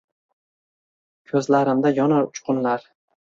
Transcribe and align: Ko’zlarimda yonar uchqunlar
Ko’zlarimda 1.33 1.93
yonar 1.99 2.27
uchqunlar 2.31 2.89